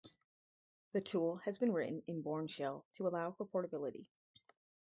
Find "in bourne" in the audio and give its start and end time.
2.07-2.47